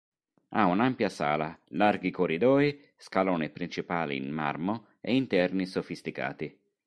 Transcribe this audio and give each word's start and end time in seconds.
Ha 0.47 0.65
un'ampia 0.65 1.09
sala, 1.09 1.55
larghi 1.73 2.09
corridoi, 2.09 2.87
scalone 2.97 3.49
principale 3.51 4.15
in 4.15 4.31
marmo 4.31 4.87
e 4.99 5.15
interni 5.15 5.67
sofisticati. 5.67 6.59